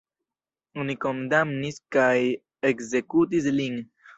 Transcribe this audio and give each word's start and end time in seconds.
Oni 0.83 0.95
kondamnis 1.03 1.79
kaj 1.97 2.17
ekzekutis 2.71 3.53
lin. 3.61 3.79